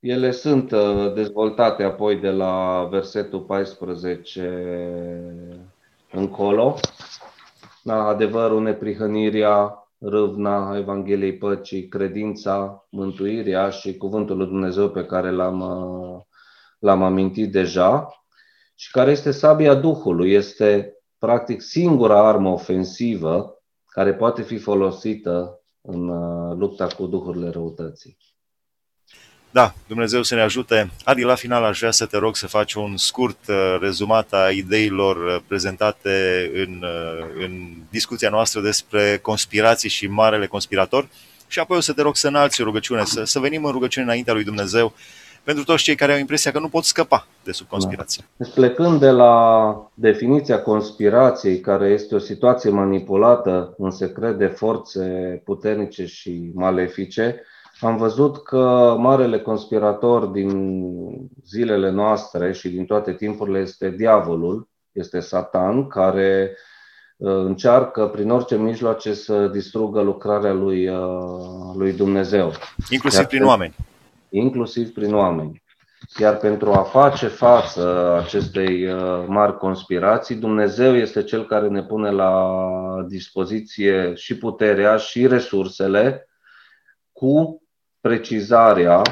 Ele 0.00 0.30
sunt 0.30 0.70
uh, 0.72 1.12
dezvoltate 1.14 1.82
apoi 1.82 2.16
de 2.16 2.30
la 2.30 2.86
versetul 2.90 3.40
14 3.40 4.50
încolo 6.12 6.74
da, 6.74 6.80
adevărul, 7.84 8.62
neprihănirea, 8.62 9.76
râvna 9.98 10.76
Evangheliei 10.76 11.36
Păcii, 11.36 11.88
credința, 11.88 12.86
mântuirea 12.90 13.70
și 13.70 13.96
cuvântul 13.96 14.36
lui 14.36 14.46
Dumnezeu 14.46 14.90
pe 14.90 15.04
care 15.04 15.30
l-am, 15.30 15.60
uh, 15.60 16.20
l-am 16.78 17.02
amintit 17.02 17.52
deja 17.52 18.08
și 18.74 18.90
care 18.90 19.10
este 19.10 19.30
sabia 19.30 19.74
Duhului, 19.74 20.32
este 20.32 20.96
practic 21.18 21.60
singura 21.60 22.26
armă 22.26 22.48
ofensivă 22.48 23.62
care 23.86 24.14
poate 24.14 24.42
fi 24.42 24.58
folosită 24.58 25.60
în 25.80 26.08
uh, 26.08 26.56
lupta 26.56 26.86
cu 26.86 27.06
duhurile 27.06 27.48
răutății. 27.48 28.16
Da, 29.52 29.74
Dumnezeu 29.86 30.22
să 30.22 30.34
ne 30.34 30.40
ajute. 30.40 30.90
Adi, 31.04 31.22
la 31.22 31.34
final 31.34 31.64
aș 31.64 31.78
vrea 31.78 31.90
să 31.90 32.06
te 32.06 32.16
rog 32.16 32.36
să 32.36 32.46
faci 32.46 32.74
un 32.74 32.96
scurt 32.96 33.38
uh, 33.48 33.76
rezumat 33.80 34.32
a 34.32 34.50
ideilor 34.50 35.16
uh, 35.16 35.40
prezentate 35.46 36.50
în, 36.54 36.82
uh, 36.82 37.44
în 37.44 37.72
discuția 37.90 38.30
noastră 38.30 38.60
despre 38.60 39.18
conspirații 39.22 39.88
și 39.88 40.06
marele 40.06 40.46
conspirator 40.46 41.08
și 41.46 41.58
apoi 41.58 41.76
o 41.76 41.80
să 41.80 41.92
te 41.92 42.02
rog 42.02 42.16
să 42.16 42.28
înalți 42.28 42.60
o 42.60 42.64
rugăciune, 42.64 43.04
să, 43.04 43.24
să 43.24 43.38
venim 43.38 43.64
în 43.64 43.72
rugăciune 43.72 44.04
înaintea 44.04 44.32
lui 44.32 44.44
Dumnezeu 44.44 44.92
pentru 45.44 45.64
toți 45.64 45.82
cei 45.82 45.94
care 45.94 46.12
au 46.12 46.18
impresia 46.18 46.52
că 46.52 46.58
nu 46.58 46.68
pot 46.68 46.84
scăpa 46.84 47.26
de 47.44 47.52
sub 47.52 47.66
conspirație. 47.66 48.24
Da. 48.36 48.44
Deci 48.44 48.54
plecând 48.54 49.00
de 49.00 49.10
la 49.10 49.74
definiția 49.94 50.62
conspirației, 50.62 51.60
care 51.60 51.88
este 51.88 52.14
o 52.14 52.18
situație 52.18 52.70
manipulată 52.70 53.74
în 53.78 53.90
secret 53.90 54.38
de 54.38 54.46
forțe 54.46 55.00
puternice 55.44 56.06
și 56.06 56.50
malefice, 56.54 57.42
am 57.86 57.96
văzut 57.96 58.42
că 58.42 58.94
marele 58.98 59.40
conspirator 59.40 60.24
din 60.24 60.50
zilele 61.44 61.90
noastre 61.90 62.52
și 62.52 62.68
din 62.68 62.84
toate 62.84 63.12
timpurile 63.12 63.58
este 63.58 63.90
diavolul, 63.90 64.68
este 64.92 65.20
Satan, 65.20 65.86
care 65.86 66.56
uh, 67.16 67.34
încearcă 67.34 68.06
prin 68.06 68.30
orice 68.30 68.56
mijloace 68.56 69.14
să 69.14 69.46
distrugă 69.46 70.00
lucrarea 70.00 70.52
lui, 70.52 70.88
uh, 70.88 71.74
lui 71.74 71.92
Dumnezeu. 71.92 72.52
Inclusiv 72.90 73.18
Iar 73.18 73.28
prin 73.28 73.44
oameni. 73.44 73.74
Inclusiv 74.28 74.92
prin 74.92 75.14
oameni. 75.14 75.62
Iar 76.18 76.36
pentru 76.36 76.72
a 76.72 76.82
face 76.82 77.26
față 77.26 78.16
acestei 78.24 78.86
uh, 78.86 79.24
mari 79.26 79.56
conspirații, 79.56 80.34
Dumnezeu 80.34 80.96
este 80.96 81.22
cel 81.22 81.46
care 81.46 81.68
ne 81.68 81.82
pune 81.82 82.10
la 82.10 82.64
dispoziție 83.08 84.14
și 84.14 84.36
puterea 84.38 84.96
și 84.96 85.26
resursele 85.26 86.26
cu 87.12 87.61
precizarea 88.02 89.02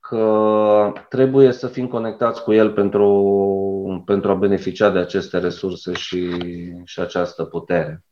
că 0.00 0.92
trebuie 1.08 1.52
să 1.52 1.66
fim 1.68 1.86
conectați 1.86 2.42
cu 2.42 2.52
el 2.52 2.72
pentru, 2.72 4.02
pentru 4.06 4.30
a 4.30 4.34
beneficia 4.34 4.90
de 4.90 4.98
aceste 4.98 5.38
resurse 5.38 5.92
și, 5.92 6.30
și 6.84 7.00
această 7.00 7.44
putere. 7.44 8.04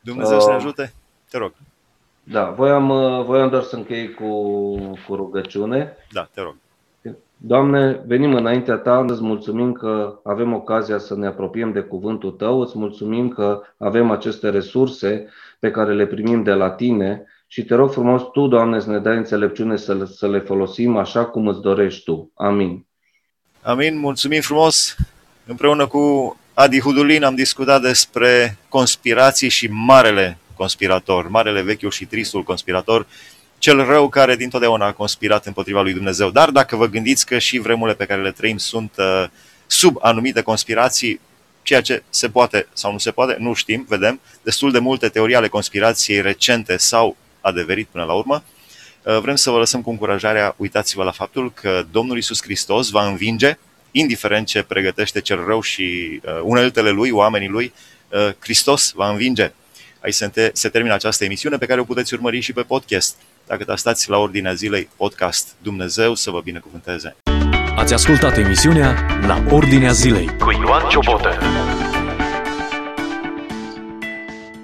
Dumnezeu 0.00 0.40
să 0.40 0.48
ne 0.48 0.54
uh, 0.54 0.60
ajute. 0.60 0.92
Te 1.30 1.38
rog. 1.38 1.52
Da, 2.22 2.50
voiam, 2.50 2.86
voiam 3.24 3.48
doar 3.48 3.62
să 3.62 3.76
închei 3.76 4.14
cu, 4.14 4.50
cu 5.06 5.14
rugăciune. 5.14 5.96
Da, 6.12 6.28
te 6.34 6.40
rog. 6.40 6.56
Doamne, 7.36 8.02
venim 8.06 8.34
înaintea 8.34 8.76
Ta, 8.76 9.04
îți 9.08 9.22
mulțumim 9.22 9.72
că 9.72 10.20
avem 10.24 10.54
ocazia 10.54 10.98
să 10.98 11.16
ne 11.16 11.26
apropiem 11.26 11.72
de 11.72 11.80
cuvântul 11.80 12.30
Tău, 12.30 12.60
îți 12.60 12.78
mulțumim 12.78 13.28
că 13.28 13.62
avem 13.78 14.10
aceste 14.10 14.50
resurse 14.50 15.28
pe 15.58 15.70
care 15.70 15.94
le 15.94 16.06
primim 16.06 16.42
de 16.42 16.52
la 16.52 16.70
Tine 16.70 17.26
și 17.46 17.64
te 17.64 17.74
rog 17.74 17.92
frumos 17.92 18.22
Tu, 18.32 18.46
Doamne, 18.46 18.80
să 18.80 18.90
ne 18.90 18.98
dai 18.98 19.16
înțelepciune 19.16 19.76
să 19.76 19.94
le, 19.94 20.06
să 20.06 20.28
le 20.28 20.38
folosim 20.38 20.96
așa 20.96 21.24
cum 21.24 21.48
îți 21.48 21.60
dorești 21.60 22.02
Tu. 22.04 22.32
Amin. 22.34 22.86
Amin, 23.62 23.98
mulțumim 23.98 24.40
frumos. 24.40 24.96
Împreună 25.46 25.86
cu 25.86 26.36
Adi 26.54 26.80
Hudulin 26.80 27.24
am 27.24 27.34
discutat 27.34 27.80
despre 27.80 28.58
conspirații 28.68 29.48
și 29.48 29.66
marele 29.70 30.38
conspirator, 30.54 31.28
marele 31.28 31.62
vechiul 31.62 31.90
și 31.90 32.04
tristul 32.04 32.42
conspirator, 32.42 33.06
cel 33.58 33.84
rău 33.84 34.08
care 34.08 34.36
dintotdeauna 34.36 34.86
a 34.86 34.92
conspirat 34.92 35.46
împotriva 35.46 35.82
lui 35.82 35.92
Dumnezeu. 35.92 36.30
Dar 36.30 36.50
dacă 36.50 36.76
vă 36.76 36.86
gândiți 36.86 37.26
că 37.26 37.38
și 37.38 37.58
vremurile 37.58 37.96
pe 37.96 38.04
care 38.04 38.22
le 38.22 38.30
trăim 38.30 38.56
sunt 38.56 38.92
uh, 38.98 39.24
sub 39.66 39.96
anumite 40.00 40.42
conspirații, 40.42 41.20
ceea 41.62 41.80
ce 41.80 42.02
se 42.08 42.28
poate 42.28 42.68
sau 42.72 42.92
nu 42.92 42.98
se 42.98 43.10
poate, 43.10 43.36
nu 43.38 43.52
știm, 43.52 43.86
vedem. 43.88 44.20
Destul 44.42 44.72
de 44.72 44.78
multe 44.78 45.08
teorii 45.08 45.34
ale 45.34 45.48
conspirației 45.48 46.20
recente 46.20 46.76
sau 46.76 47.16
adeverit 47.46 47.86
până 47.86 48.04
la 48.04 48.12
urmă, 48.12 48.42
uh, 49.02 49.18
vrem 49.18 49.36
să 49.36 49.50
vă 49.50 49.58
lăsăm 49.58 49.82
cu 49.82 49.90
încurajarea, 49.90 50.54
uitați-vă 50.56 51.02
la 51.02 51.10
faptul 51.10 51.52
că 51.52 51.84
Domnul 51.90 52.16
Isus 52.16 52.42
Hristos 52.42 52.90
va 52.90 53.06
învinge, 53.06 53.58
indiferent 53.90 54.46
ce 54.46 54.62
pregătește 54.62 55.20
cel 55.20 55.44
rău 55.46 55.60
și 55.60 56.20
uh, 56.24 56.40
uneltele 56.42 56.90
lui, 56.90 57.10
oamenii 57.10 57.48
lui, 57.48 57.72
uh, 58.08 58.28
Hristos 58.38 58.92
va 58.94 59.08
învinge. 59.10 59.52
Aici 60.00 60.14
se, 60.14 60.50
se 60.52 60.68
termină 60.68 60.94
această 60.94 61.24
emisiune 61.24 61.56
pe 61.56 61.66
care 61.66 61.80
o 61.80 61.84
puteți 61.84 62.14
urmări 62.14 62.40
și 62.40 62.52
pe 62.52 62.62
podcast. 62.62 63.16
Dacă 63.46 63.74
stați 63.76 64.10
la 64.10 64.16
ordinea 64.16 64.52
zilei, 64.52 64.88
podcast 64.96 65.54
Dumnezeu 65.62 66.14
să 66.14 66.30
vă 66.30 66.40
binecuvânteze. 66.40 67.16
Ați 67.76 67.92
ascultat 67.92 68.36
emisiunea 68.36 69.20
La 69.26 69.44
Ordinea 69.50 69.92
Zilei 69.92 70.36
cu 70.38 70.50
Ioan 70.50 70.88
Ciobotă. 70.88 71.38